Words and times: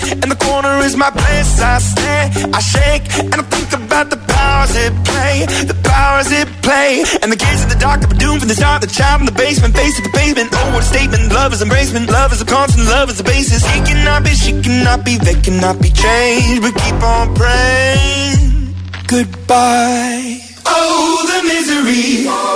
A 0.00 0.12
in 0.22 0.28
the 0.28 0.36
corner 0.36 0.78
is 0.84 0.96
my 0.96 1.10
place. 1.10 1.60
I 1.60 1.78
stare, 1.78 2.30
I 2.54 2.60
shake, 2.60 3.04
and 3.20 3.34
I 3.34 3.42
think 3.42 3.68
about 3.72 4.10
the 4.10 4.16
powers 4.16 4.74
it 4.76 4.92
play. 5.04 5.46
The 5.66 5.76
powers 5.84 6.30
it 6.32 6.48
play. 6.62 7.04
And 7.22 7.30
the 7.30 7.36
kids 7.36 7.62
in 7.62 7.68
the 7.68 7.78
dark 7.78 8.02
are 8.02 8.18
doomed 8.18 8.40
from 8.40 8.48
the 8.48 8.54
start. 8.54 8.80
The 8.80 8.88
child 8.88 9.20
in 9.20 9.26
the 9.26 9.32
basement, 9.32 9.76
face 9.76 9.96
to 9.96 10.02
the 10.02 10.14
pavement. 10.16 10.50
Oh, 10.52 10.72
what 10.74 10.82
a 10.82 10.86
statement. 10.86 11.32
Love 11.32 11.52
is 11.52 11.62
embracement. 11.62 12.08
Love 12.08 12.32
is 12.32 12.40
a 12.40 12.46
constant. 12.46 12.86
Love 12.86 13.10
is 13.10 13.18
the 13.18 13.24
basis. 13.24 13.64
He 13.66 13.80
cannot 13.80 14.24
be, 14.24 14.30
she 14.30 14.52
cannot 14.62 15.04
be, 15.04 15.18
they 15.18 15.34
cannot 15.34 15.80
be 15.80 15.90
changed. 15.90 16.62
But 16.62 16.74
keep 16.74 17.00
on 17.02 17.34
praying. 17.34 18.74
Goodbye. 19.06 20.40
Oh, 20.66 21.26
the 21.30 21.38
misery. 21.48 22.49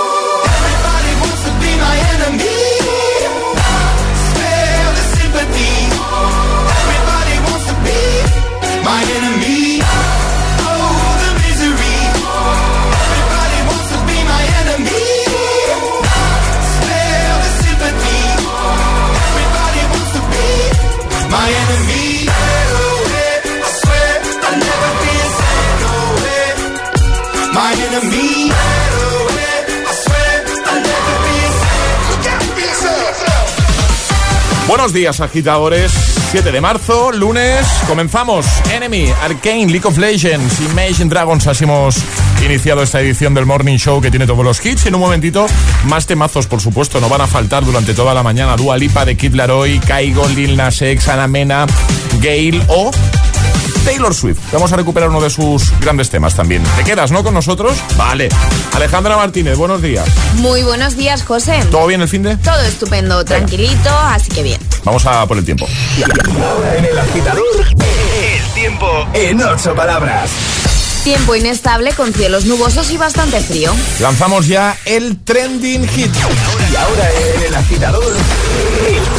Buenos 34.75 34.91
días, 34.91 35.21
agitadores. 35.21 35.89
7 36.31 36.51
de 36.51 36.59
marzo, 36.59 37.13
lunes, 37.13 37.65
comenzamos. 37.87 38.45
Enemy, 38.73 39.09
Arcane, 39.23 39.67
League 39.67 39.87
of 39.87 39.97
Legends, 39.97 40.59
Imagine 40.69 41.09
Dragons. 41.09 41.47
Así 41.47 41.63
hemos 41.63 41.95
iniciado 42.43 42.83
esta 42.83 42.99
edición 42.99 43.33
del 43.33 43.45
Morning 43.45 43.77
Show 43.77 44.01
que 44.01 44.09
tiene 44.09 44.27
todos 44.27 44.43
los 44.43 44.63
hits. 44.65 44.85
En 44.85 44.95
un 44.95 44.99
momentito, 44.99 45.45
más 45.85 46.07
temazos, 46.07 46.47
por 46.47 46.59
supuesto, 46.59 46.99
no 46.99 47.07
van 47.07 47.21
a 47.21 47.27
faltar 47.27 47.63
durante 47.63 47.93
toda 47.93 48.13
la 48.13 48.21
mañana. 48.21 48.57
Dua 48.57 48.75
Lipa 48.75 49.05
de 49.05 49.15
Kid 49.15 49.35
Laroi, 49.35 49.79
Kaigo, 49.79 50.27
Lil 50.27 50.57
Nas 50.57 50.81
X, 50.81 51.07
Mena, 51.29 51.65
Gale 52.19 52.61
o 52.67 52.91
Taylor 53.85 54.13
Swift. 54.13 54.39
Vamos 54.51 54.73
a 54.73 54.75
recuperar 54.75 55.09
uno 55.09 55.21
de 55.21 55.29
sus 55.29 55.71
grandes 55.79 56.09
temas 56.09 56.35
también. 56.35 56.63
¿Te 56.75 56.83
quedas, 56.83 57.11
no, 57.11 57.23
con 57.23 57.33
nosotros? 57.33 57.77
Vale. 57.95 58.29
Alejandra 58.73 59.15
Martínez, 59.15 59.57
buenos 59.57 59.81
días. 59.81 60.05
Muy 60.35 60.63
buenos 60.63 60.97
días, 60.97 61.23
José. 61.23 61.63
¿Todo 61.69 61.85
bien 61.85 62.01
el 62.01 62.09
fin 62.09 62.23
de? 62.23 62.35
Todo 62.37 62.59
estupendo, 62.61 63.23
tranquilito, 63.23 63.89
así 63.89 64.31
que 64.31 64.43
bien. 64.43 64.59
Vamos 64.83 65.05
a 65.05 65.25
por 65.27 65.37
el 65.37 65.45
tiempo. 65.45 65.67
Ahora 66.03 66.77
en 66.77 66.85
el 66.85 66.97
agitador, 66.97 67.45
el 67.69 68.53
tiempo 68.53 69.07
en 69.13 69.41
ocho 69.41 69.75
palabras. 69.75 70.31
Tiempo 71.03 71.35
inestable 71.35 71.93
con 71.93 72.11
cielos 72.11 72.45
nubosos 72.45 72.89
y 72.89 72.97
bastante 72.97 73.39
frío. 73.39 73.71
Lanzamos 73.99 74.47
ya 74.47 74.75
el 74.85 75.19
trending 75.23 75.87
hit. 75.87 76.09
Y 76.71 76.75
ahora 76.75 77.09
en 77.35 77.43
el 77.43 77.53
agitador, 77.53 78.03
el 78.03 78.23
trending 78.83 79.14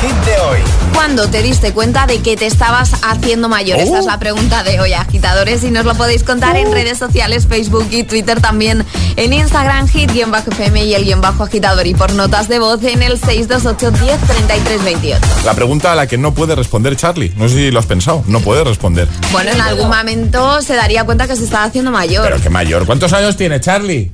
hit 0.00 0.14
de 0.24 0.40
hoy. 0.40 0.58
¿Cuándo 0.94 1.28
te 1.28 1.42
diste 1.42 1.72
cuenta 1.72 2.06
de 2.06 2.18
que 2.20 2.36
te 2.36 2.46
estabas 2.46 2.92
haciendo 3.02 3.48
mayor? 3.48 3.78
Oh. 3.78 3.82
Esta 3.82 3.98
es 4.00 4.06
la 4.06 4.18
pregunta 4.18 4.62
de 4.62 4.80
hoy, 4.80 4.92
agitadores, 4.92 5.62
y 5.64 5.70
nos 5.70 5.84
lo 5.84 5.94
podéis 5.94 6.24
contar 6.24 6.56
en 6.56 6.72
redes 6.72 6.98
sociales, 6.98 7.46
Facebook 7.46 7.86
y 7.90 8.04
Twitter 8.04 8.40
también, 8.40 8.84
en 9.16 9.32
Instagram, 9.32 9.88
hit-fm 9.88 10.84
y 10.84 10.94
el 10.94 11.04
guion 11.04 11.20
bajo 11.20 11.44
agitador, 11.44 11.86
y 11.86 11.94
por 11.94 12.12
notas 12.12 12.48
de 12.48 12.58
voz 12.58 12.82
en 12.84 13.02
el 13.02 13.18
628 13.18 13.90
10 14.04 14.20
33 14.20 14.84
28. 14.84 15.26
La 15.44 15.54
pregunta 15.54 15.92
a 15.92 15.94
la 15.94 16.06
que 16.06 16.18
no 16.18 16.34
puede 16.34 16.54
responder 16.54 16.96
Charlie. 16.96 17.32
No 17.36 17.48
sé 17.48 17.54
si 17.56 17.70
lo 17.70 17.78
has 17.78 17.86
pensado. 17.86 18.24
No 18.26 18.40
puede 18.40 18.64
responder. 18.64 19.08
Bueno, 19.32 19.50
en 19.50 19.60
algún 19.60 19.88
momento 19.88 20.60
se 20.62 20.74
daría 20.74 21.04
cuenta 21.04 21.26
que 21.26 21.36
se 21.36 21.44
estaba 21.44 21.64
haciendo 21.64 21.90
mayor. 21.90 22.24
Pero 22.24 22.42
qué 22.42 22.50
mayor. 22.50 22.86
¿Cuántos 22.86 23.12
años 23.12 23.36
tiene 23.36 23.60
Charlie? 23.60 24.10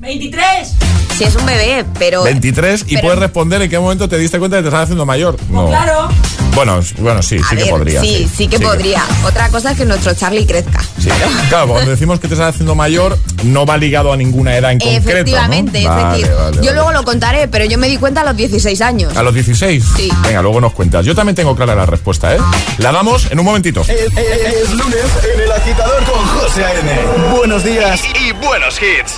Si 1.17 1.23
es 1.23 1.35
un 1.35 1.45
bebé, 1.47 1.83
pero... 1.97 2.23
23 2.23 2.83
y 2.87 2.95
pero- 2.95 3.01
puedes 3.01 3.19
responder 3.19 3.61
en 3.61 3.69
qué 3.69 3.79
momento 3.79 4.07
te 4.07 4.17
diste 4.19 4.37
cuenta 4.37 4.57
de 4.57 4.61
que 4.61 4.65
te 4.65 4.69
estás 4.69 4.83
haciendo 4.83 5.05
mayor. 5.05 5.35
No. 5.49 5.67
Claro. 5.67 6.09
Bueno, 6.53 6.79
bueno, 6.99 7.21
sí, 7.21 7.37
A 7.43 7.49
sí 7.49 7.55
que 7.55 7.65
podría. 7.67 8.01
Sí, 8.01 8.29
sí 8.35 8.47
que 8.47 8.59
podría. 8.59 9.03
Otra 9.25 9.49
cosa 9.49 9.71
es 9.71 9.77
que 9.77 9.85
nuestro 9.85 10.13
Charlie 10.15 10.45
crezca. 10.45 10.79
Sí. 10.99 11.09
Claro, 11.49 11.67
cuando 11.69 11.89
decimos 11.91 12.19
que 12.19 12.27
te 12.27 12.33
estás 12.33 12.49
haciendo 12.53 12.73
mayor, 12.75 13.17
no 13.43 13.65
va 13.65 13.77
ligado 13.77 14.11
a 14.11 14.17
ninguna 14.17 14.55
edad 14.57 14.71
en 14.71 14.79
concreto. 14.79 15.03
¿no? 15.03 15.11
Efectivamente, 15.11 15.79
es 15.79 15.85
Vale, 15.87 16.17
decir, 16.17 16.33
vale, 16.35 16.55
yo 16.57 16.61
vale. 16.61 16.73
luego 16.73 16.91
lo 16.91 17.03
contaré, 17.03 17.47
pero 17.47 17.65
yo 17.65 17.77
me 17.77 17.87
di 17.87 17.97
cuenta 17.97 18.21
a 18.21 18.23
los 18.23 18.35
16 18.35 18.81
años. 18.81 19.15
¿A 19.15 19.21
los 19.23 19.33
16? 19.35 19.83
Sí. 19.97 20.11
Venga, 20.23 20.41
luego 20.41 20.59
nos 20.61 20.73
cuentas. 20.73 21.05
Yo 21.05 21.13
también 21.15 21.35
tengo 21.35 21.55
clara 21.55 21.75
la 21.75 21.85
respuesta, 21.85 22.35
¿eh? 22.35 22.39
La 22.79 22.91
damos 22.91 23.31
en 23.31 23.39
un 23.39 23.45
momentito. 23.45 23.81
Es, 23.81 23.89
es- 23.89 24.07
es 24.17 24.71
lunes 24.71 25.05
en 25.35 25.41
el 25.41 25.51
agitador 25.51 26.03
con 26.05 26.25
José 26.25 26.63
A.M. 26.65 26.91
Buenos 27.37 27.63
días 27.63 28.01
y 28.19 28.31
buenos 28.33 28.79
hits. 28.81 29.17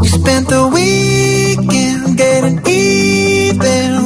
We 0.00 0.08
spent 0.08 0.48
the 0.48 0.66
weekend 0.74 2.18
getting 2.18 2.58
even. 2.66 4.04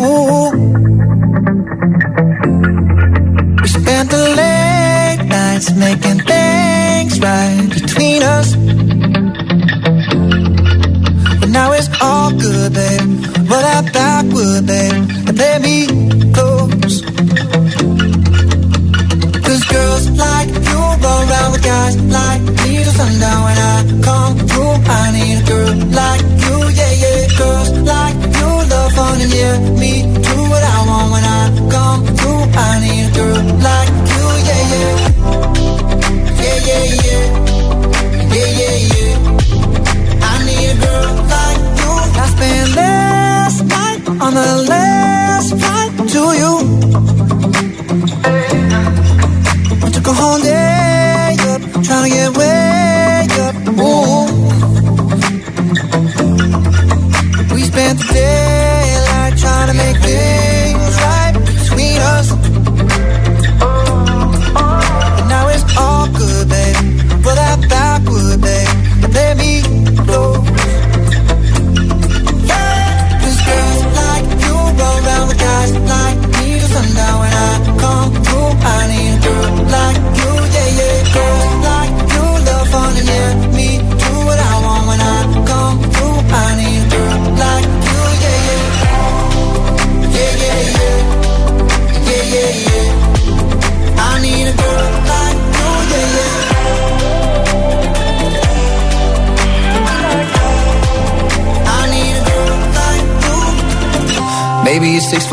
We 3.62 3.68
spent 3.68 4.10
the 4.10 4.28
late 4.36 5.24
nights 5.26 5.72
making 5.74 6.20
things 6.20 7.18
right 7.20 7.70
between 7.72 8.22
us 8.22 8.54
all 12.00 12.30
good, 12.32 12.72
babe. 12.74 12.97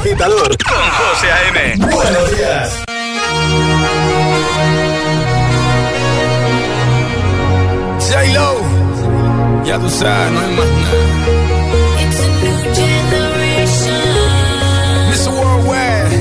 agitador 0.00 0.56
con 0.64 0.82
José 0.98 1.30
A.M. 1.30 1.76
Buenos 1.94 2.36
días. 2.36 2.84
J-Lo, 8.08 9.64
ya 9.64 9.78
tú 9.78 9.88
sabes, 9.90 10.32
no 10.32 10.40
hay 10.40 10.54
más 10.56 10.66
nada. 10.66 10.94
It's 12.00 12.20
a 12.20 12.28
new 12.40 12.58
generation 12.74 14.04
Mr. 15.10 15.30
Worldwide, 15.38 16.16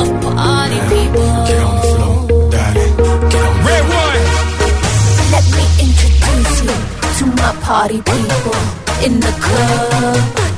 of 0.00 0.08
party 0.36 0.78
people. 0.88 1.28
get 1.46 1.60
on 1.62 1.74
the 1.76 1.82
floor, 1.92 2.16
dale, 2.50 2.84
get 3.30 3.42
on. 3.42 3.54
Red 3.66 3.84
one, 4.00 4.20
Let 5.32 5.44
me 5.56 5.64
introduce 5.86 6.62
you 6.64 6.74
to 7.18 7.24
my 7.42 7.52
party 7.62 7.98
people 8.00 8.58
in 9.04 9.20
the 9.20 9.32
club. 9.44 10.57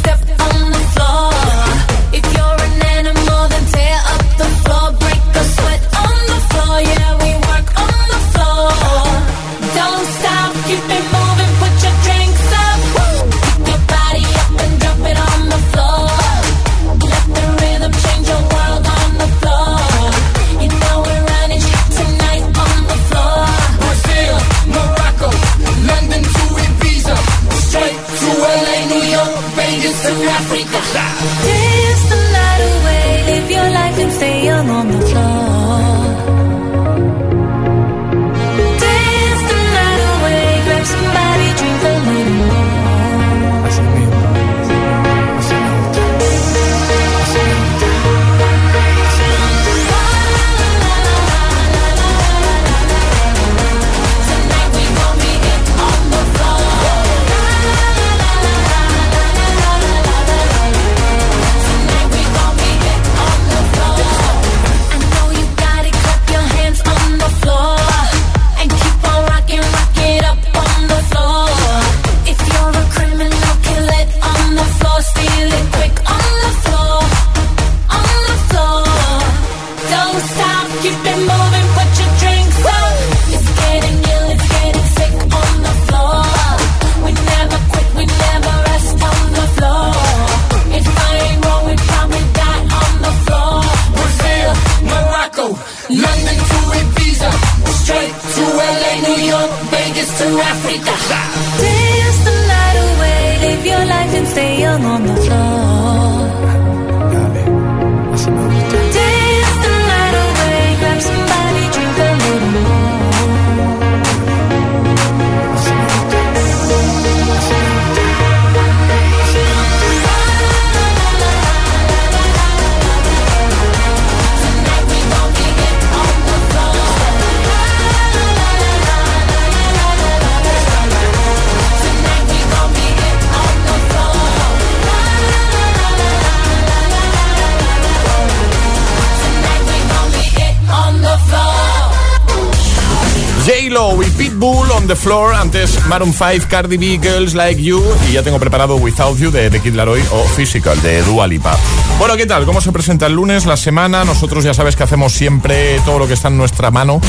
the 144.91 144.95
Floor, 144.97 145.33
antes 145.35 145.85
Maroon 145.87 146.13
5, 146.13 146.47
Cardi 146.49 146.75
B, 146.75 146.99
Girls 147.01 147.33
Like 147.33 147.63
You 147.63 147.81
y 148.09 148.13
ya 148.13 148.23
tengo 148.23 148.39
preparado 148.39 148.75
Without 148.75 149.17
You 149.17 149.31
de, 149.31 149.49
The 149.49 149.61
Kid 149.61 149.73
Laroi 149.73 150.03
o 150.11 150.25
Physical 150.35 150.81
de 150.81 151.01
Dua 151.03 151.27
Lipa. 151.27 151.57
Bueno, 151.97 152.17
¿qué 152.17 152.25
tal? 152.25 152.45
¿Cómo 152.45 152.59
se 152.59 152.73
presenta 152.73 153.05
el 153.05 153.13
lunes, 153.13 153.45
la 153.45 153.55
semana? 153.55 154.03
Nosotros 154.03 154.43
ya 154.43 154.53
sabes 154.53 154.75
que 154.75 154.83
hacemos 154.83 155.13
siempre 155.13 155.79
todo 155.85 155.97
lo 155.97 156.07
que 156.07 156.13
está 156.13 156.27
en 156.27 156.35
nuestra 156.35 156.71
mano 156.71 156.99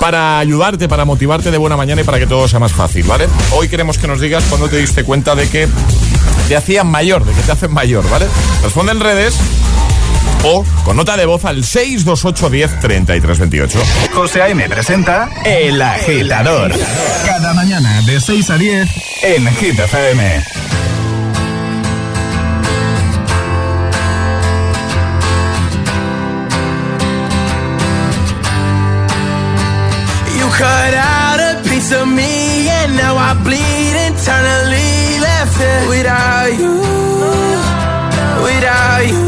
para 0.00 0.38
ayudarte, 0.38 0.88
para 0.88 1.04
motivarte 1.04 1.50
de 1.50 1.58
buena 1.58 1.76
mañana 1.76 2.00
y 2.00 2.04
para 2.04 2.18
que 2.18 2.26
todo 2.26 2.48
sea 2.48 2.60
más 2.60 2.72
fácil, 2.72 3.04
¿vale? 3.04 3.28
Hoy 3.52 3.68
queremos 3.68 3.98
que 3.98 4.06
nos 4.06 4.22
digas 4.22 4.44
cuándo 4.48 4.68
te 4.70 4.78
diste 4.78 5.04
cuenta 5.04 5.34
de 5.34 5.50
que 5.50 5.68
te 6.48 6.56
hacían 6.56 6.86
mayor, 6.86 7.26
de 7.26 7.34
que 7.34 7.42
te 7.42 7.52
hacen 7.52 7.74
mayor, 7.74 8.08
¿vale? 8.08 8.26
Responde 8.62 8.92
en 8.92 9.00
redes 9.00 9.36
o 10.44 10.64
con 10.84 10.96
nota 10.96 11.16
de 11.16 11.26
voz 11.26 11.44
al 11.44 11.64
628 11.64 12.50
10 12.50 12.80
33 12.80 13.38
28. 13.38 13.78
José 14.14 14.42
A.M. 14.42 14.68
presenta 14.68 15.28
El 15.44 15.80
Agitador. 15.80 16.72
Cada 17.24 17.54
mañana 17.54 18.00
de 18.02 18.20
6 18.20 18.50
a 18.50 18.58
10 18.58 18.88
en 19.22 19.46
Hit 19.56 19.78
FM. 19.78 20.44
You 30.38 30.46
cut 30.50 30.94
out 30.94 31.40
a 31.40 31.62
piece 31.68 31.92
of 31.92 32.06
me 32.06 32.68
and 32.68 32.96
now 32.96 33.16
I 33.16 33.34
bleed 33.42 33.96
internally 34.08 35.18
left 35.20 35.60
it 35.60 35.88
without 35.88 36.52
you, 36.58 36.80
without 38.42 39.06
you. 39.06 39.27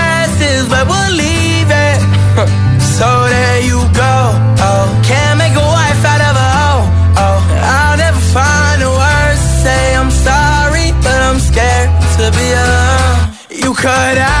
but 14.13 14.17
I 14.17 14.40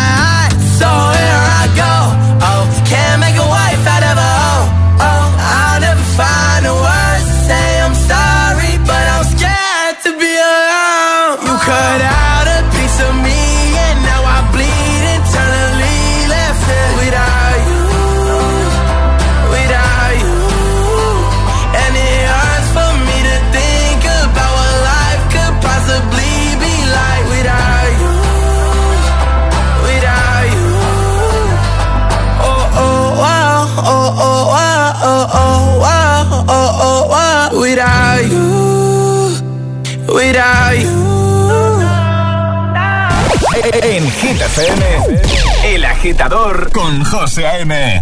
Without. 40.13 41.11
En 43.83 44.09
Hit 44.11 44.41
FM, 44.41 44.85
El 45.65 45.85
Agitador 45.85 46.71
con 46.71 47.03
José 47.03 47.45
A.M. 47.47 48.01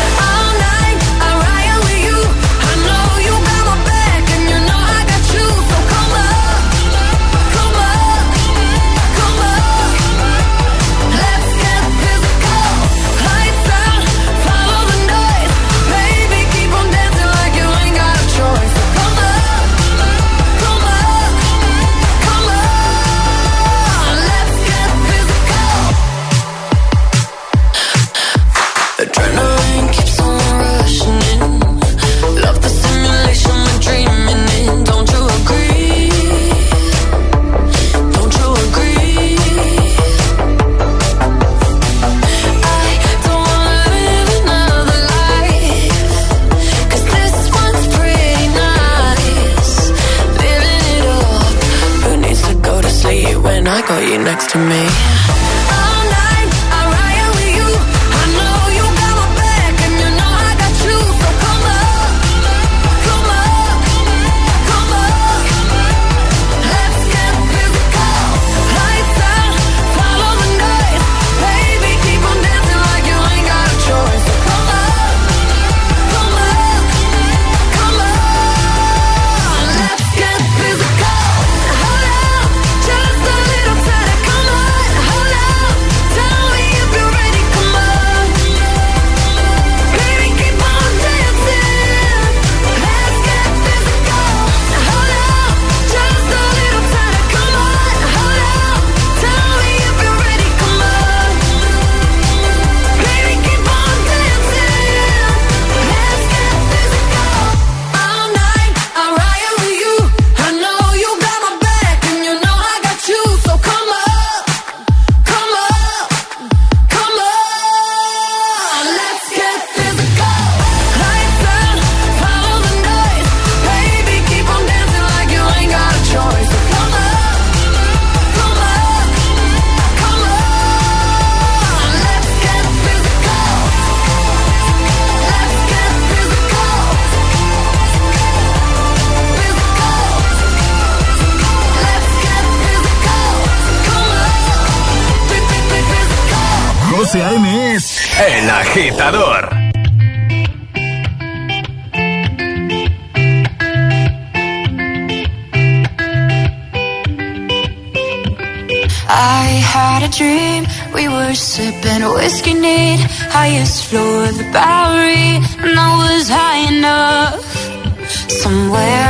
Somewhere 168.51 169.00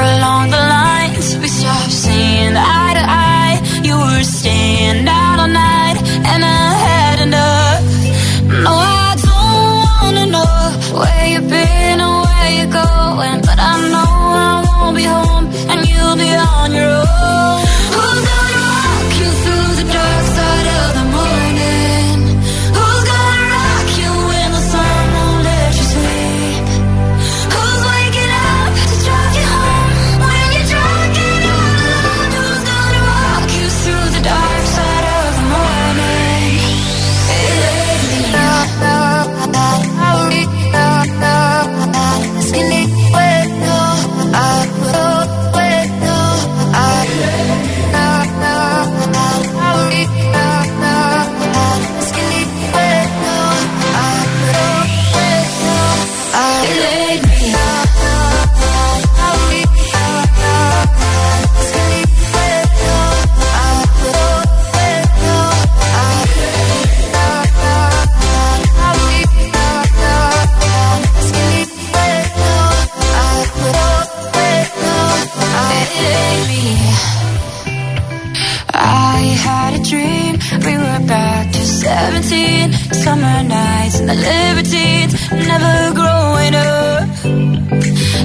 and 84.01 84.09
the 84.09 84.15
libertines, 84.15 85.13
never 85.31 85.93
growing 85.93 86.55
up. 86.55 87.09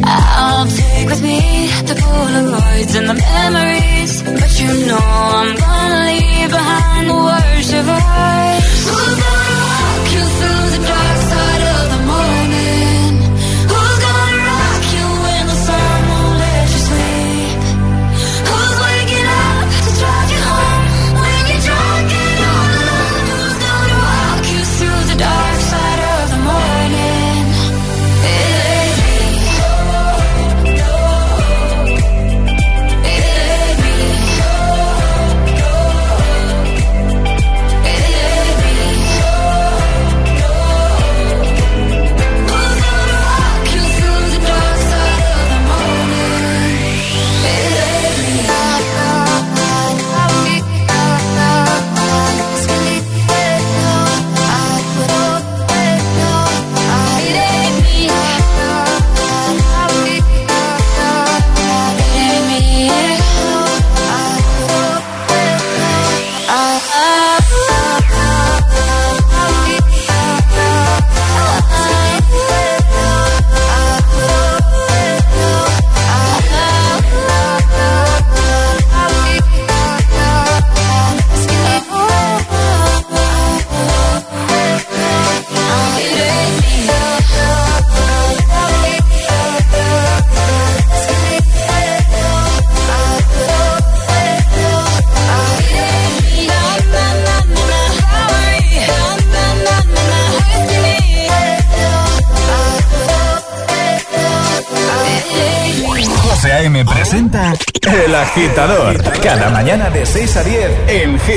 I'll 0.09 0.67
take 0.67 1.09
with 1.09 1.23
me 1.23 1.41
the 1.91 1.95
Polaroids 1.95 2.95
and 2.99 3.09
the 3.11 3.15
memories 3.15 4.23
But 4.23 4.61
you 4.61 4.87
know 4.87 4.99
I'm 4.99 5.57
gonna 5.57 6.07
leave 6.11 6.51
behind 6.51 7.11
the 7.11 7.15
worst 7.15 7.73
of 7.75 7.89
us. 7.89 8.87
Walk 8.87 10.07
you 10.15 10.25
through 10.39 10.67
the 10.75 10.81
dark 10.89 11.16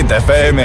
Hit 0.09 0.23
FM. 0.23 0.57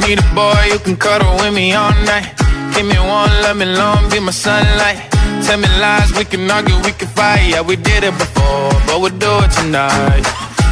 Need 0.00 0.18
a 0.18 0.34
boy 0.34 0.54
who 0.70 0.78
can 0.78 0.96
cuddle 0.96 1.34
with 1.36 1.52
me 1.52 1.72
all 1.72 1.90
night. 2.04 2.32
Give 2.74 2.86
me 2.86 2.96
one, 2.96 3.30
let 3.42 3.56
me 3.56 3.64
long, 3.64 4.08
be 4.10 4.20
my 4.20 4.30
sunlight. 4.30 5.10
Tell 5.44 5.58
me 5.58 5.66
lies, 5.80 6.12
we 6.16 6.24
can 6.24 6.48
argue, 6.48 6.76
we 6.84 6.92
can 6.92 7.08
fight. 7.08 7.48
Yeah, 7.48 7.62
we 7.62 7.74
did 7.76 8.04
it 8.04 8.16
before, 8.18 8.70
but 8.86 9.00
we'll 9.00 9.18
do 9.18 9.32
it 9.42 9.50
tonight. 9.50 10.43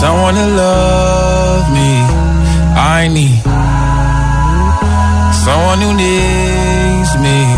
someone 0.00 0.34
to 0.34 0.46
love 0.46 1.72
me. 1.72 1.90
I 2.94 3.08
need 3.10 3.42
someone 5.34 5.80
who 5.82 5.92
needs 5.94 7.12
me. 7.18 7.57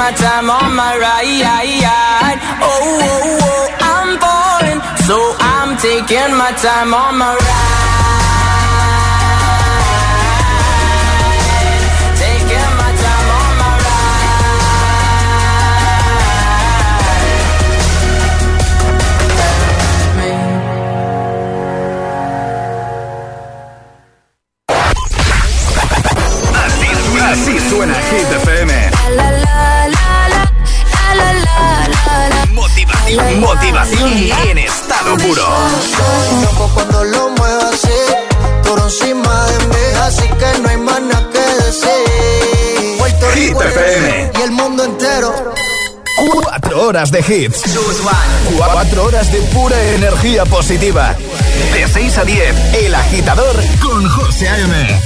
My 0.00 0.12
time 0.12 0.48
on 0.48 0.74
my 0.74 0.96
ride. 0.96 2.38
Oh, 2.62 3.00
oh, 3.06 3.38
oh, 3.48 3.64
I'm 3.92 4.10
falling. 4.22 4.80
So 5.06 5.16
I'm 5.38 5.76
taking 5.76 6.32
my 6.42 6.52
time 6.52 6.94
on 6.94 7.18
my 7.18 7.34
ride. 7.34 7.80
Así 27.30 27.60
suena 27.70 27.94
Hit 27.94 28.26
Motivación, 33.16 34.12
en 34.48 34.58
estado 34.58 35.16
puro. 35.16 35.42
Loco 36.42 36.70
cuando 36.74 37.04
lo 37.04 37.30
muevo 37.30 37.62
así, 37.72 37.88
por 38.62 38.78
encima 38.78 39.46
de 39.46 39.66
mí, 39.66 39.98
así 40.02 40.28
que 40.28 40.60
no 40.60 40.68
hay 40.68 40.76
más 40.76 41.02
nada 41.02 41.28
que 41.32 41.64
decir. 41.64 42.98
Puerto 42.98 43.30
Hit 43.30 43.48
Rico 43.48 43.62
FM. 43.62 44.30
y 44.38 44.42
el 44.42 44.50
mundo 44.52 44.84
entero. 44.84 45.54
Cuatro 46.42 46.82
horas 46.86 47.10
de 47.10 47.20
hits. 47.20 47.62
Cuatro 48.56 49.04
horas 49.04 49.32
de 49.32 49.40
pura 49.42 49.82
energía 49.94 50.44
positiva. 50.44 51.16
De 51.72 51.88
6 51.88 52.18
a 52.18 52.24
10, 52.24 52.74
El 52.84 52.94
Agitador 52.94 53.56
con 53.80 54.08
José 54.08 54.48
A.M. 54.48 55.00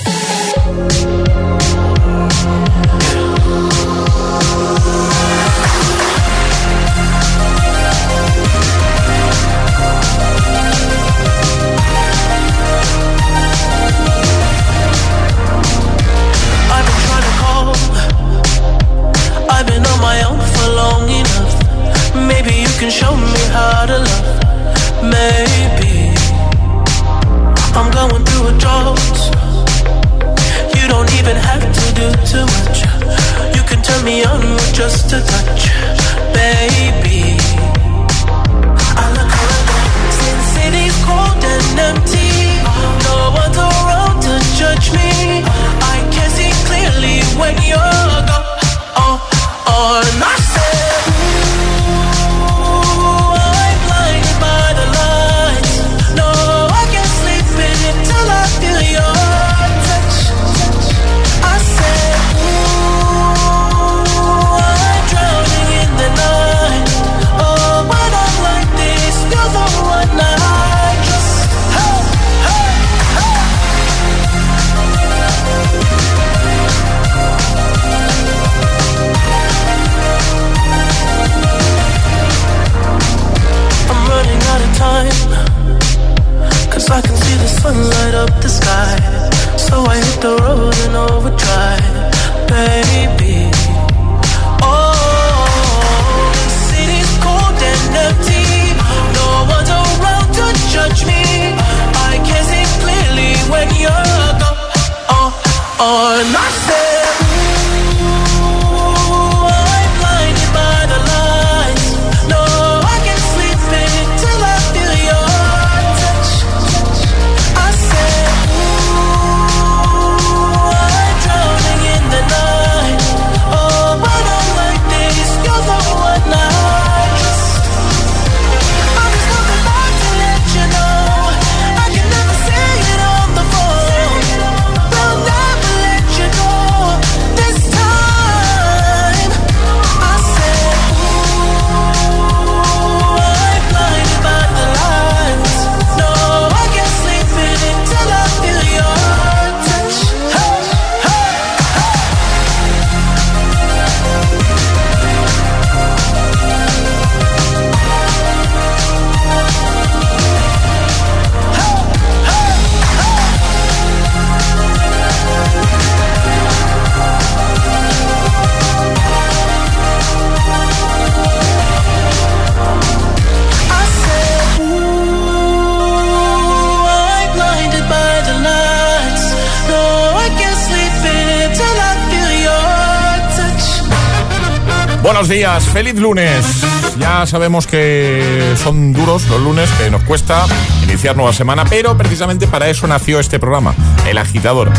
feliz 185.75 185.97
lunes. 185.97 186.63
Ya 187.01 187.27
sabemos 187.27 187.67
que 187.67 188.55
son 188.63 188.93
duros 188.93 189.27
los 189.29 189.43
lunes, 189.43 189.69
que 189.73 189.91
nos 189.91 190.05
cuesta 190.05 190.47
iniciar 190.85 191.17
nueva 191.17 191.33
semana, 191.33 191.65
pero 191.65 191.97
precisamente 191.99 192.47
para 192.47 192.69
eso 192.71 192.87
nació 192.87 193.19
este 193.19 193.41
programa, 193.41 193.75
El 194.07 194.19
Agitador. 194.19 194.71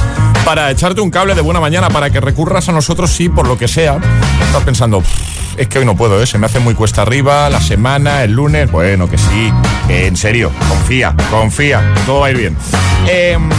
Para 0.45 0.71
echarte 0.71 1.01
un 1.01 1.12
cable 1.12 1.36
de 1.36 1.41
buena 1.41 1.60
mañana, 1.60 1.89
para 1.89 2.12
que 2.12 2.21
recurras 2.21 2.69
a 2.69 2.71
nosotros 2.71 3.12
si 3.12 3.27
por 3.27 3.45
lo 3.45 3.58
que 3.58 3.67
sea 3.67 3.97
estás 4.41 4.63
pensando, 4.63 5.01
"Pff, 5.01 5.60
es 5.60 5.67
que 5.67 5.79
hoy 5.79 5.86
no 5.86 5.97
puedo, 5.97 6.21
¿eh? 6.23 6.25
se 6.25 6.38
me 6.38 6.45
hace 6.45 6.60
muy 6.60 6.75
cuesta 6.75 7.01
arriba, 7.01 7.49
la 7.49 7.60
semana, 7.60 8.23
el 8.23 8.31
lunes, 8.31 8.71
bueno, 8.71 9.10
que 9.10 9.17
sí, 9.17 9.51
en 9.89 10.15
serio, 10.15 10.49
confía, 10.69 11.13
confía, 11.29 11.93
todo 12.05 12.21
va 12.21 12.27
a 12.27 12.31
ir 12.31 12.38
bien. 12.38 12.58
Em, 13.05 13.49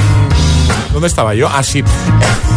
¿Dónde 0.91 1.09
estaba 1.09 1.35
yo? 1.35 1.51
Ah, 1.53 1.63
sí. 1.63 1.85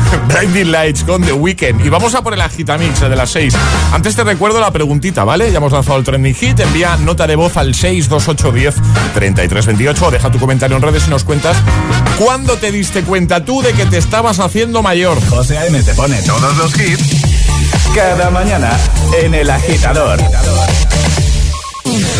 Blinding 0.28 0.72
Lights 0.72 1.04
con 1.04 1.22
The 1.22 1.34
Weeknd. 1.34 1.86
Y 1.86 1.90
vamos 1.90 2.16
a 2.16 2.22
por 2.22 2.34
el 2.34 2.42
agitamix 2.42 3.00
de 3.02 3.16
las 3.16 3.32
6. 3.32 3.54
Antes 3.94 4.16
te 4.16 4.24
recuerdo 4.24 4.60
la 4.60 4.72
preguntita, 4.72 5.24
¿vale? 5.24 5.52
Ya 5.52 5.58
hemos 5.58 5.72
lanzado 5.72 5.98
el 5.98 6.04
trending 6.04 6.36
hit. 6.36 6.60
Envía 6.60 6.98
nota 6.98 7.28
de 7.28 7.36
voz 7.36 7.58
al 7.58 7.74
62810 7.76 8.76
3328 9.14 10.06
o 10.06 10.12
deja 10.12 10.32
tu 10.32 10.40
comentario 10.40 10.78
en 10.78 10.84
redes 10.84 11.08
y 11.08 11.10
nos 11.10 11.24
cuentas 11.24 11.58
cuándo 12.18 12.58
te 12.58 12.72
diste 12.72 13.04
cuenta 13.04 13.44
tú 13.46 13.62
de 13.62 13.74
que 13.74 13.86
te 13.86 13.98
estabas 13.98 14.40
haciendo 14.40 14.82
mayor. 14.82 15.18
José 15.28 15.58
A.M. 15.58 15.82
te 15.84 15.94
pone 15.94 16.22
todos 16.24 16.58
los 16.58 16.80
hits 16.80 17.40
cada 17.96 18.30
mañana 18.30 18.78
en 19.18 19.34
El 19.34 19.50
Agitador. 19.50 20.20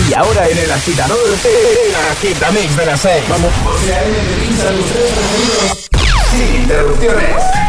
Y 0.10 0.14
ahora 0.14 0.48
en 0.50 0.58
El 0.58 0.72
Agitador, 0.72 1.18
el 1.20 1.96
Agitamix 2.12 2.76
de 2.76 2.86
las 2.86 3.00
6. 3.02 3.24
Vamos. 3.30 3.52
José 3.64 3.94
A.M. 3.94 4.18
sin 6.32 6.62
interrupciones. 6.62 7.69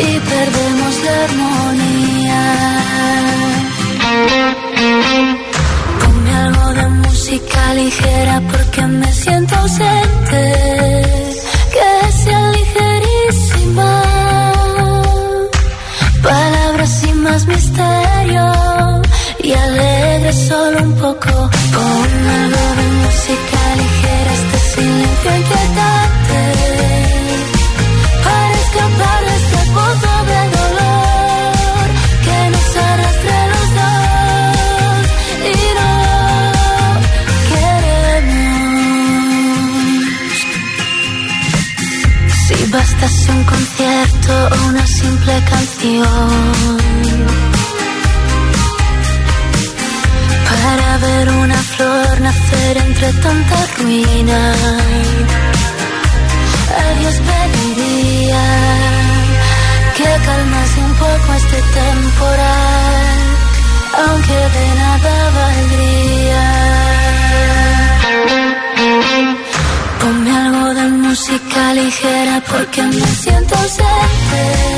y 0.00 0.20
perdemos 0.32 0.94
la 1.04 1.24
armonía. 1.24 2.42
Ponme 6.00 6.32
algo 6.46 6.68
de 6.74 6.88
música 6.88 7.74
ligera 7.74 8.42
porque 8.50 8.82
me 8.86 9.12
siento 9.12 9.54
ausente. 9.56 10.42
Que 11.74 12.12
sea 12.22 12.52
ligerísima. 12.58 14.02
Palabras 16.22 16.90
sin 17.00 17.22
más 17.22 17.46
misterio 17.46 18.46
y 19.42 19.52
alegre 19.52 20.32
solo 20.32 20.67
un 43.08 43.44
concierto 43.44 44.32
o 44.52 44.68
una 44.68 44.86
simple 44.86 45.42
canción 45.48 46.76
para 50.44 50.98
ver 50.98 51.30
una 51.30 51.54
flor 51.54 52.20
nacer 52.20 52.76
entre 52.76 53.12
tanta 53.14 53.66
ruina. 53.78 54.52
A 56.80 57.00
Dios 57.00 57.14
pediría 57.28 58.27
que 72.78 72.82
me 72.84 73.06
siento 73.06 73.54
ausente. 73.56 74.77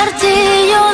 martillo. 0.00 0.89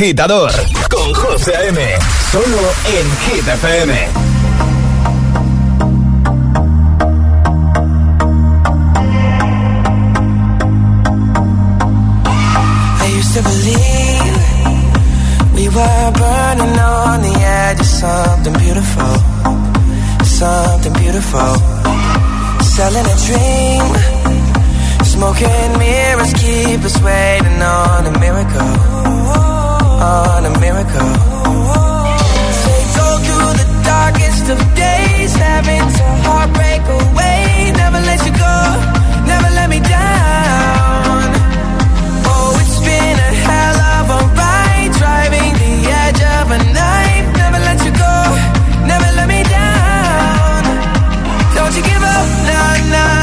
agitador 0.00 0.50
con 0.88 1.12
José 1.12 1.52
Solo 2.32 2.72
en 2.86 3.06
Hit 3.26 3.46
FM. 3.46 3.92
I 12.98 13.06
used 13.18 13.34
to 13.34 13.42
believe 13.42 14.38
we 15.54 15.68
were 15.68 16.12
burning 16.12 16.78
on 16.80 17.20
the 17.20 17.34
edge 17.38 17.80
of 17.80 17.86
something 17.86 18.54
beautiful. 18.54 19.16
Something 20.24 20.94
beautiful. 20.94 21.56
Selling 22.62 23.04
a 23.04 23.16
dream. 23.26 23.84
Smoking 25.04 25.78
mirrors 25.78 26.32
keep 26.32 26.84
us 26.84 26.98
waiting 27.02 27.60
on 27.60 28.06
a 28.06 28.18
miracle 28.18 28.99
on 30.00 30.46
a 30.46 30.52
miracle. 30.60 31.12
Say 32.62 32.80
go 32.96 33.06
through 33.24 33.52
the 33.60 33.68
darkest 33.84 34.48
of 34.48 34.58
days, 34.74 35.32
having 35.34 35.84
to 35.98 36.04
heartbreak 36.24 36.82
away. 36.88 37.72
Never 37.76 38.00
let 38.00 38.20
you 38.24 38.32
go, 38.32 38.56
never 39.26 39.50
let 39.58 39.68
me 39.68 39.80
down. 39.80 41.20
Oh, 42.32 42.58
it's 42.62 42.78
been 42.80 43.16
a 43.28 43.32
hell 43.44 43.78
of 43.96 44.04
a 44.16 44.20
ride, 44.40 44.92
driving 45.00 45.52
the 45.62 45.74
edge 46.04 46.22
of 46.38 46.44
a 46.56 46.58
knife. 46.72 47.26
Never 47.36 47.60
let 47.68 47.78
you 47.84 47.92
go, 47.92 48.16
never 48.88 49.08
let 49.18 49.28
me 49.28 49.42
down. 49.44 50.62
Don't 51.54 51.74
you 51.76 51.82
give 51.82 52.02
up, 52.02 52.26
nah, 52.48 52.76
nah. 52.94 53.19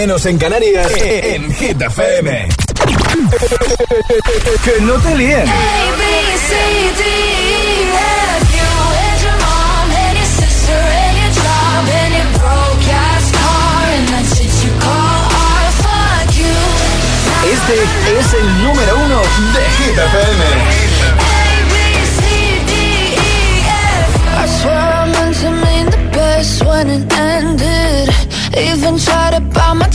menos 0.00 0.24
en 0.24 0.38
Canarias, 0.38 0.90
en 0.96 1.52
Hit 1.52 1.78
FM. 1.78 2.39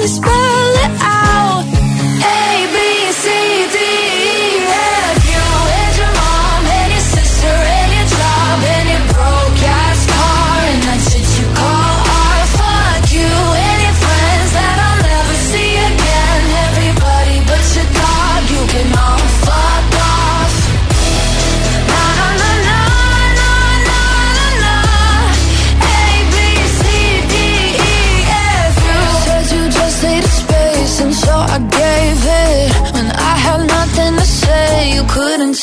this 0.00 0.18
place 0.18 0.39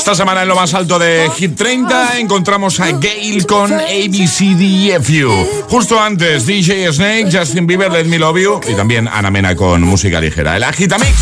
Esta 0.00 0.14
semana 0.14 0.40
en 0.40 0.48
lo 0.48 0.56
más 0.56 0.72
alto 0.72 0.98
de 0.98 1.30
Hit 1.36 1.56
30 1.56 2.20
encontramos 2.20 2.80
a 2.80 2.90
Gail 2.90 3.44
con 3.44 3.70
ABCDFU. 3.70 5.30
Justo 5.68 6.00
antes 6.00 6.46
DJ 6.46 6.90
Snake, 6.90 7.28
Justin 7.30 7.66
Bieber, 7.66 7.92
Let 7.92 8.04
Me 8.04 8.18
Love 8.18 8.38
You 8.38 8.60
y 8.66 8.72
también 8.72 9.06
Ana 9.06 9.30
Mena 9.30 9.54
con 9.54 9.82
música 9.82 10.18
ligera. 10.18 10.56
El 10.56 10.64
Agitamix, 10.64 11.12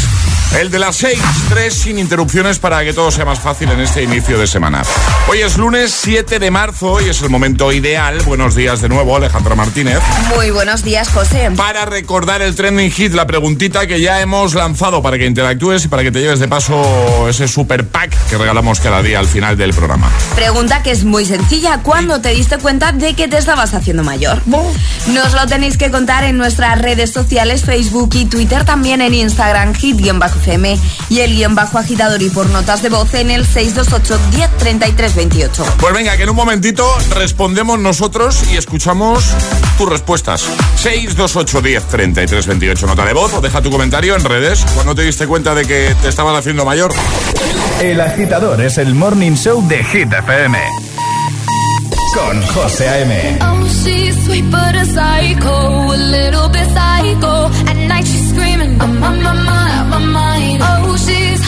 el 0.56 0.70
de 0.70 0.78
las 0.78 0.96
6, 0.96 1.18
3 1.50 1.74
sin 1.74 1.98
interrupciones 1.98 2.58
para 2.58 2.82
que 2.82 2.92
todo 2.92 3.10
sea 3.10 3.24
más 3.24 3.38
fácil 3.38 3.70
en 3.70 3.80
este 3.80 4.02
inicio 4.02 4.38
de 4.38 4.46
semana. 4.46 4.82
Hoy 5.28 5.40
es 5.40 5.58
lunes 5.58 5.94
7 6.00 6.38
de 6.38 6.50
marzo 6.50 7.00
y 7.00 7.08
es 7.08 7.20
el 7.22 7.28
momento 7.28 7.70
ideal. 7.72 8.20
Buenos 8.24 8.54
días 8.54 8.80
de 8.80 8.88
nuevo, 8.88 9.16
Alejandro 9.16 9.54
Martínez. 9.56 10.00
Muy 10.34 10.50
buenos 10.50 10.82
días, 10.82 11.10
José. 11.10 11.50
Para 11.56 11.84
recordar 11.84 12.40
el 12.42 12.54
trending 12.54 12.90
hit, 12.90 13.12
la 13.12 13.26
preguntita 13.26 13.86
que 13.86 14.00
ya 14.00 14.20
hemos 14.20 14.54
lanzado 14.54 15.02
para 15.02 15.18
que 15.18 15.26
interactúes 15.26 15.84
y 15.84 15.88
para 15.88 16.02
que 16.02 16.10
te 16.10 16.20
lleves 16.20 16.40
de 16.40 16.48
paso 16.48 17.28
ese 17.28 17.46
super 17.46 17.86
pack 17.86 18.16
que 18.28 18.38
regalamos 18.38 18.80
cada 18.80 19.02
día 19.02 19.18
al 19.18 19.28
final 19.28 19.56
del 19.56 19.74
programa. 19.74 20.10
Pregunta 20.34 20.82
que 20.82 20.90
es 20.90 21.04
muy 21.04 21.26
sencilla. 21.26 21.80
¿Cuándo 21.82 22.20
te 22.20 22.30
diste 22.30 22.58
cuenta 22.58 22.92
de 22.92 23.14
que 23.14 23.28
te 23.28 23.36
estabas 23.36 23.74
haciendo 23.74 24.02
mayor? 24.02 24.40
Nos 24.46 25.34
lo 25.34 25.46
tenéis 25.46 25.76
que 25.76 25.90
contar 25.90 26.24
en 26.24 26.38
nuestras 26.38 26.80
redes 26.80 27.12
sociales, 27.12 27.62
Facebook 27.62 28.10
y 28.14 28.24
Twitter, 28.24 28.64
también 28.64 29.02
en 29.02 29.14
Instagram, 29.14 29.74
hit-fm 30.38 30.78
y 31.08 31.20
el 31.20 31.34
guion 31.34 31.54
bajo 31.54 31.78
agitador 31.78 32.22
y 32.22 32.30
por 32.30 32.48
notas 32.50 32.82
de 32.82 32.88
voz 32.88 33.12
en 33.14 33.30
el 33.30 33.46
628 33.46 34.18
10 34.30 35.14
28. 35.14 35.64
Pues 35.78 35.94
venga, 35.94 36.16
que 36.16 36.22
en 36.22 36.30
un 36.30 36.36
momentito 36.36 36.86
respondemos 37.14 37.78
nosotros 37.78 38.42
y 38.52 38.56
escuchamos 38.56 39.24
tus 39.76 39.88
respuestas. 39.88 40.44
628 40.76 41.60
10 41.60 41.84
33 41.88 42.46
28 42.46 42.86
nota 42.86 43.04
de 43.04 43.12
voz 43.12 43.32
o 43.34 43.40
deja 43.40 43.60
tu 43.62 43.70
comentario 43.70 44.14
en 44.14 44.24
redes 44.24 44.64
cuando 44.74 44.94
te 44.94 45.02
diste 45.02 45.26
cuenta 45.26 45.54
de 45.54 45.64
que 45.64 45.94
te 46.02 46.08
estabas 46.08 46.38
haciendo 46.38 46.64
mayor. 46.64 46.92
El 47.80 48.00
agitador 48.00 48.60
es 48.60 48.78
el 48.78 48.94
morning 48.94 49.32
show 49.32 49.66
de 49.66 49.84
Hit 49.84 50.12
FM. 50.12 50.58
Con 52.14 52.42
José 52.42 52.88
A.M. 52.88 53.38
Oh, 53.42 53.66
she's 53.68 54.24
sweet 54.24 54.44
but 54.50 54.74
a 54.74 54.84
psycho, 54.84 55.92
a 55.92 55.96
little 55.96 56.48
bit 56.48 56.66
psycho. 56.70 57.46
At 57.68 57.76
night 57.86 58.06
she's 58.06 58.30
screaming, 58.30 58.80
I'm 58.80 59.02
on 59.02 59.22
my 59.22 59.47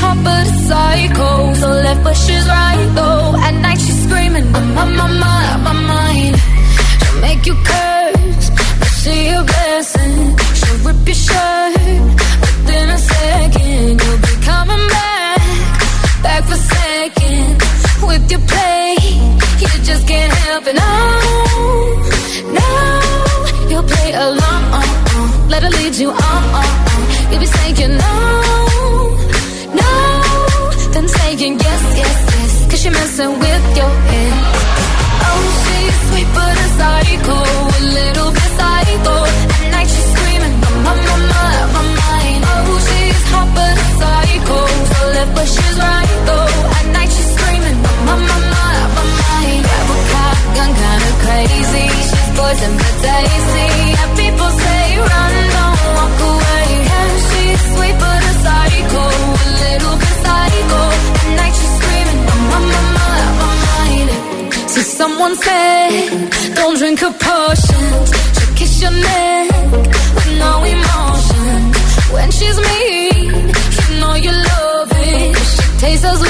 hot 0.01 0.19
but 0.25 0.47
a 0.47 0.55
psycho, 0.69 1.55
so 1.61 1.69
left 1.85 2.03
but 2.05 2.17
she's 2.23 2.47
right 2.49 2.89
though. 2.99 3.35
At 3.47 3.55
night 3.65 3.81
she's 3.85 4.01
screaming, 4.05 4.47
I'm 4.59 4.79
on 4.83 4.91
my 5.01 5.09
mind, 5.25 5.59
my 5.69 5.75
mind. 5.95 6.35
She'll 7.01 7.21
make 7.27 7.43
you 7.49 7.57
curse, 7.71 8.47
but 8.81 8.93
she 9.01 9.15
a 9.39 9.41
blessing. 9.51 10.17
She'll 10.59 10.81
rip 10.87 11.01
your 11.11 11.21
shirt 11.27 11.75
within 12.43 12.87
a 12.99 13.01
second. 13.13 14.01
You'll 14.03 14.23
be 14.29 14.35
coming 14.51 14.85
back, 14.97 15.41
back 16.25 16.43
for 16.49 16.61
seconds 16.75 17.59
with 18.09 18.25
your 18.33 18.43
play. 18.53 18.97
You 19.61 19.69
just 19.91 20.05
can't 20.11 20.33
help 20.47 20.65
it. 20.71 20.77
No, 20.85 20.95
no, 22.59 22.69
you'll 23.71 23.89
play 23.95 24.11
along. 24.27 24.63
Uh, 24.79 24.83
uh. 25.17 25.49
Let 25.53 25.63
her 25.65 25.73
lead 25.79 25.95
you 25.97 26.11
on. 26.11 26.30
Messing 33.21 33.39
with 33.39 33.77
your 33.77 33.93
head. 34.09 34.33
Oh, 35.29 35.45
she's 35.63 35.97
sweet 36.09 36.29
but 36.33 36.57
a 36.57 36.69
psycho, 36.79 37.37
a 37.37 37.83
little 37.99 38.31
bit 38.33 38.51
psycho. 38.57 39.17
At 39.61 39.71
night 39.73 39.89
she's 39.93 40.09
screaming, 40.15 40.55
I'm 40.65 40.87
on 40.89 40.99
my 41.05 41.19
mind, 41.29 41.69
my 41.77 41.83
mind. 42.01 42.43
Oh, 42.49 42.81
she's 42.89 43.21
hot 43.29 43.49
but 43.57 43.77
a 43.77 43.89
psycho, 44.01 44.59
so 44.93 45.01
left 45.17 45.33
but 45.37 45.49
she's 45.53 45.77
right 45.85 46.13
though. 46.29 46.49
At 46.79 46.87
night 46.97 47.11
she's 47.13 47.31
screaming, 47.37 47.77
I'm 47.85 48.09
on 48.09 48.21
my 48.25 48.39
mind, 48.57 48.89
my 48.97 49.05
mind. 49.21 49.63
Grab 49.69 49.91
a 49.93 49.97
cop, 50.13 50.37
gun 50.57 50.71
kinda 50.81 51.11
crazy. 51.25 51.87
She's 52.09 52.31
poison 52.41 52.73
but 52.81 52.95
tasty. 53.05 53.60
Someone 65.21 65.37
said, 65.37 66.55
don't 66.55 66.77
drink 66.79 66.99
her 67.01 67.13
potion. 67.13 67.87
She'll 68.35 68.55
kiss 68.57 68.81
your 68.81 68.91
neck 68.91 69.51
with 70.15 70.39
no 70.39 70.65
emotion. 70.65 71.59
When 72.15 72.31
she's 72.31 72.59
mean, 72.69 73.53
you 73.77 74.01
know 74.01 74.15
you 74.15 74.33
love 74.33 74.89
it. 74.93 75.37
She 75.37 75.79
tastes 75.79 76.05
so 76.05 76.30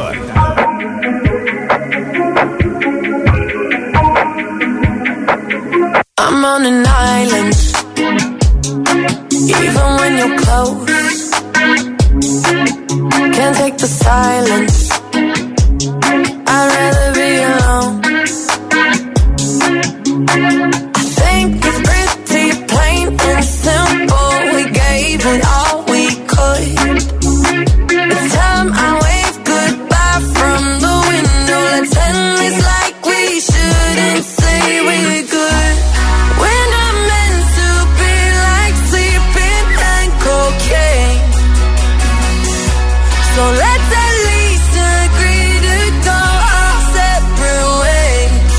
So 43.35 43.43
let's 43.63 43.89
at 44.05 44.13
least 44.29 44.71
agree 44.75 45.53
to 45.67 45.77
go 46.03 46.19
our 46.59 46.77
separate 46.95 47.71
ways. 47.83 48.55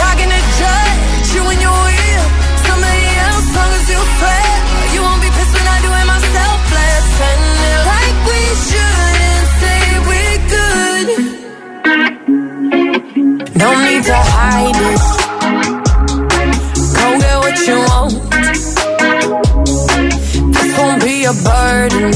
Not 0.00 0.14
gonna 0.20 0.42
judge 0.60 1.28
you 1.34 1.42
when 1.48 1.58
you're 1.64 1.84
real? 1.92 2.26
Somebody 2.68 3.08
else, 3.28 3.46
long 3.56 3.72
as 3.78 3.86
you 3.92 4.00
fail. 4.20 4.58
You 4.94 5.00
won't 5.06 5.20
be 5.20 5.30
pissed 5.36 5.54
when 5.58 5.68
I 5.76 5.78
do 5.84 5.90
it 6.00 6.06
myself. 6.14 6.58
Let's 6.78 7.08
pretend 7.14 7.60
it 7.68 7.80
like 7.92 8.18
we 8.30 8.40
should 8.68 9.18
and 9.28 9.46
say 9.60 9.80
we're 10.08 10.40
good. 10.56 11.08
No 13.62 13.68
need 13.86 14.02
to 14.10 14.18
hide 14.34 14.78
it. 14.90 15.02
Go 16.98 17.06
get 17.22 17.36
what 17.44 17.56
you 17.68 17.76
want. 17.88 18.12
This 20.54 20.70
won't 20.78 21.00
be 21.04 21.16
a 21.24 21.34
burden 21.44 22.08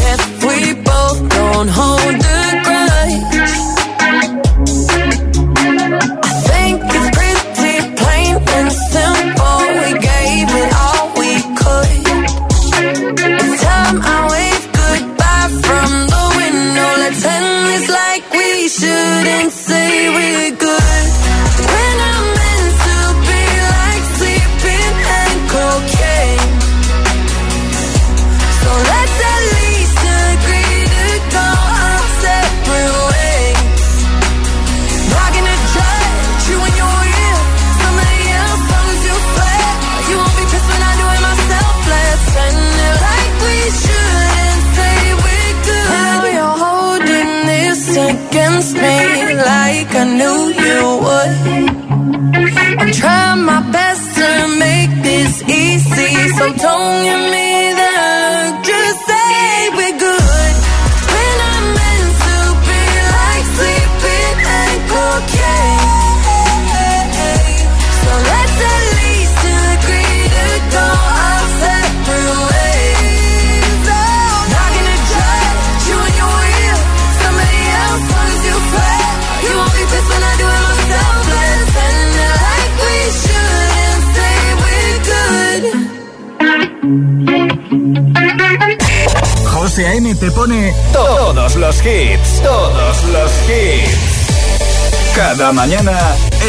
José 89.45 89.87
A.M. 89.87 90.15
te 90.15 90.31
pone 90.31 90.73
todos 90.93 91.57
los 91.57 91.77
hits, 91.85 92.43
todos 92.43 93.05
los 93.05 93.31
hits. 93.49 95.15
Cada 95.15 95.53
mañana 95.53 95.99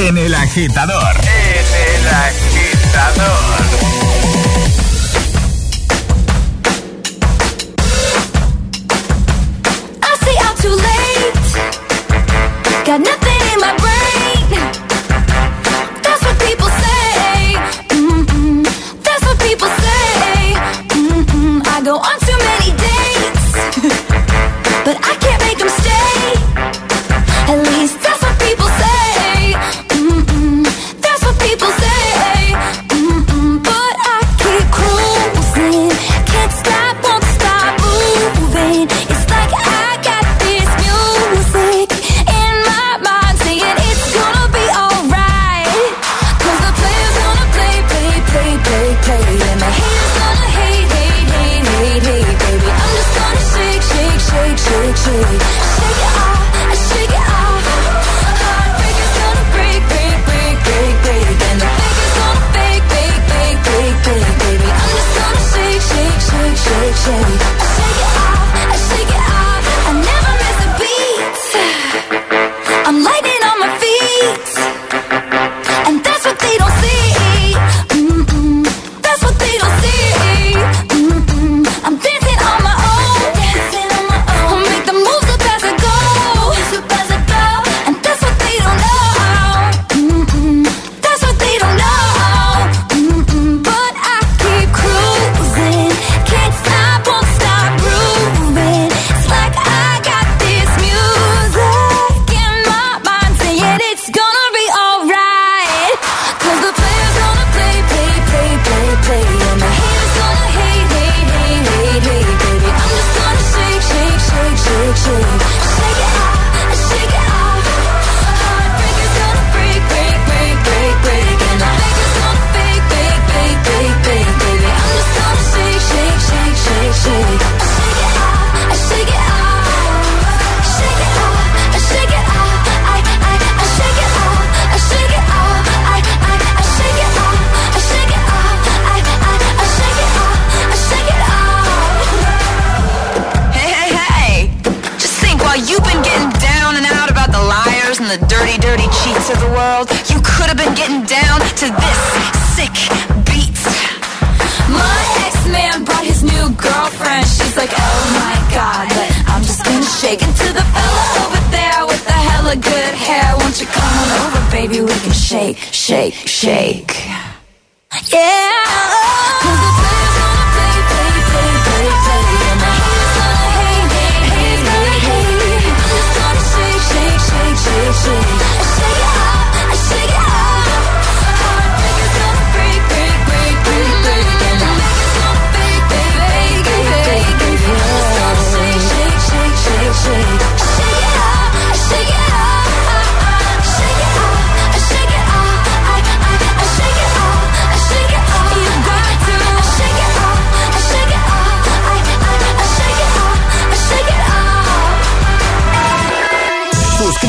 en 0.08 0.18
el 0.18 0.34
agitador. 0.34 1.16
En 1.18 1.98
el 1.98 2.08
agitador. 2.08 3.69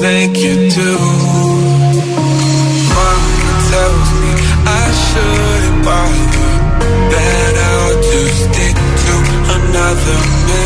make 0.00 0.36
you 0.36 0.68
do. 0.70 0.92
Mama 2.96 3.50
tells 3.70 4.08
me 4.20 4.32
I 4.66 4.86
shouldn't 5.06 5.84
bother, 5.84 6.52
that 7.12 7.54
I'll 7.70 7.96
just 8.02 8.38
stick 8.46 8.76
to 9.04 9.14
another 9.56 10.18
man. 10.46 10.65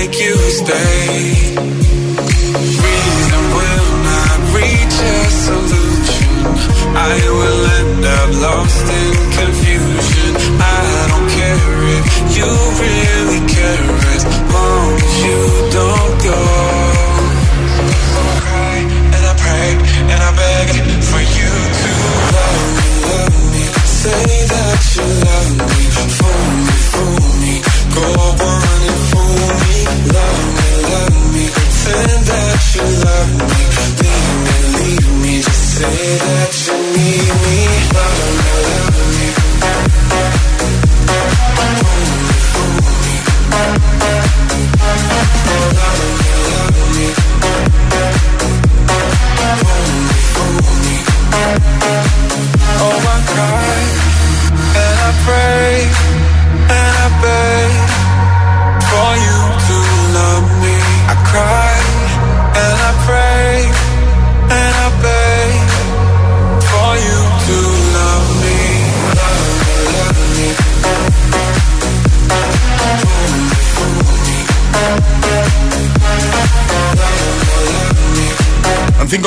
make 0.00 0.18
you 0.18 0.36
stay. 0.60 1.32
Reason 2.84 3.44
will 3.56 3.90
not 4.10 4.38
reach 4.58 4.96
a 5.12 5.20
solution. 5.46 6.32
I 6.96 7.16
will 7.38 7.62
end 7.78 8.04
up 8.18 8.30
lost 8.46 8.86
in 9.00 9.12
confusion. 9.38 10.32
I 10.58 11.06
don't 11.10 11.28
care 11.38 11.72
if 11.96 12.06
you 12.36 12.50
really 12.82 13.40
care. 13.54 14.09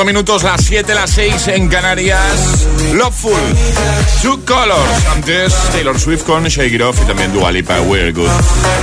minutos, 0.06 0.44
las 0.44 0.64
7, 0.66 0.94
las 0.94 1.12
6 1.12 1.48
en 1.50 1.70
Canarias. 1.70 2.68
Loveful, 2.94 3.34
Two 4.22 4.40
Colors, 4.46 5.08
antes 5.16 5.52
Taylor 5.72 6.00
Swift 6.00 6.24
con 6.26 6.44
Shake 6.44 6.74
It 6.74 6.82
y 7.02 7.06
también 7.08 7.34
Dua 7.34 7.52
Lipa, 7.52 7.82
We're 7.82 8.12
Good. 8.12 8.30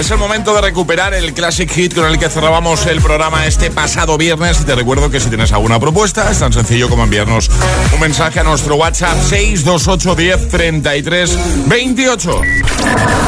Es 0.01 0.11
el 0.11 0.19
momento 0.19 0.53
de 0.53 0.61
recuperar 0.61 1.15
el 1.15 1.33
classic 1.33 1.71
hit 1.71 1.95
con 1.95 2.07
el 2.07 2.19
que 2.19 2.29
cerrábamos 2.29 2.87
el 2.87 3.01
programa 3.01 3.47
este 3.47 3.71
pasado 3.71 4.19
viernes 4.19 4.61
y 4.63 4.65
te 4.65 4.75
recuerdo 4.75 5.11
que 5.11 5.21
si 5.21 5.29
tienes 5.29 5.53
alguna 5.53 5.79
propuesta 5.79 6.29
es 6.29 6.41
tan 6.41 6.53
sencillo 6.53 6.89
como 6.89 7.05
enviarnos 7.05 7.51
un 7.95 8.01
mensaje 8.01 8.41
a 8.41 8.43
nuestro 8.43 8.75
WhatsApp 8.75 9.17
628 9.29 10.15
10 10.17 10.49
33 10.49 11.39
28. 11.67 12.41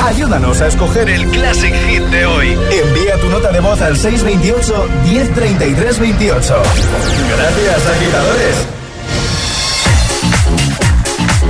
Ayúdanos 0.05 0.61
a 0.61 0.67
escoger 0.67 1.09
el 1.09 1.27
classic 1.31 1.75
hit 1.87 2.03
de 2.05 2.27
hoy. 2.27 2.59
Envía 2.71 3.21
tu 3.21 3.29
nota 3.29 3.53
de 3.53 3.61
voz 3.61 3.81
al 3.81 3.97
628 3.97 4.89
10 5.05 5.35
33 5.35 5.99
28. 6.01 6.63
Gracias 7.37 7.87
agitadores. 7.87 8.82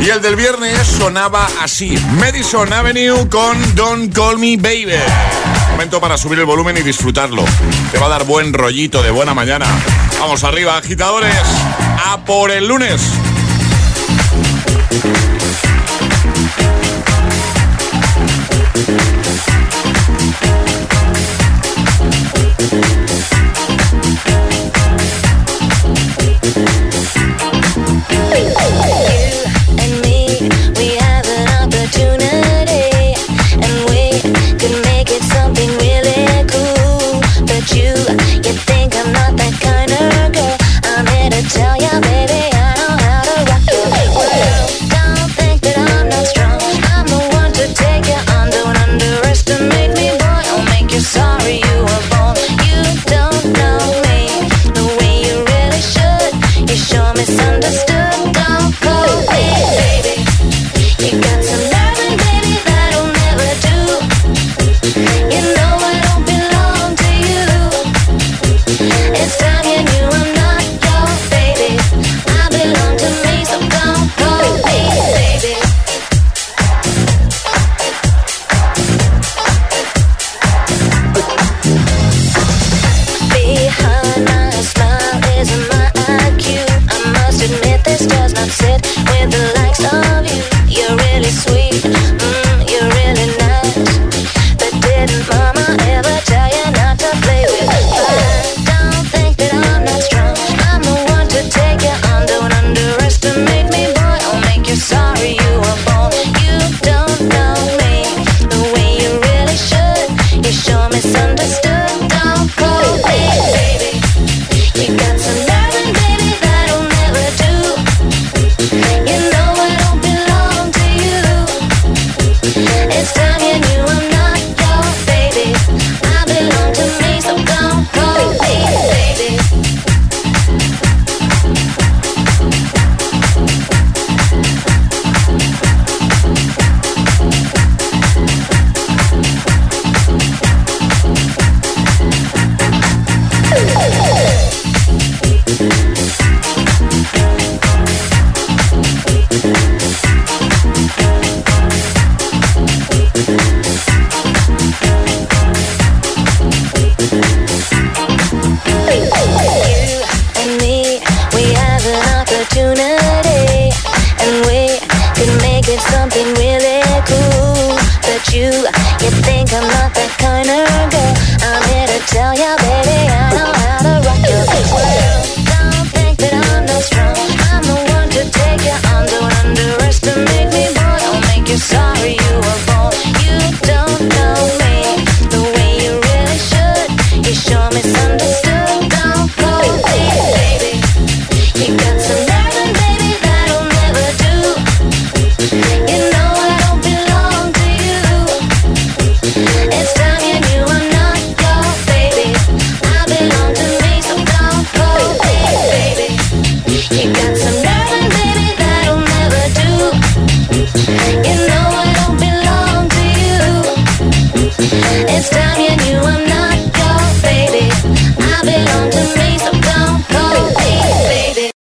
Y 0.04 0.10
el 0.10 0.20
del 0.20 0.34
viernes 0.34 0.84
sonaba 0.84 1.46
así: 1.60 1.96
Madison 2.18 2.72
Avenue 2.72 3.28
con 3.28 3.76
Don't 3.76 4.12
Call 4.12 4.36
Me 4.36 4.56
Baby. 4.56 4.98
Momento 5.70 6.00
para 6.00 6.18
subir 6.18 6.40
el 6.40 6.44
volumen 6.44 6.76
y 6.76 6.82
disfrutarlo. 6.82 7.44
Te 7.92 7.98
va 7.98 8.06
a 8.06 8.08
dar 8.08 8.24
buen 8.24 8.52
rollito 8.52 9.00
de 9.00 9.12
buena 9.12 9.32
mañana. 9.32 9.66
Vamos 10.18 10.42
arriba, 10.42 10.76
agitadores. 10.76 11.36
A 12.04 12.24
por 12.24 12.50
el 12.50 12.66
lunes. 12.66 13.00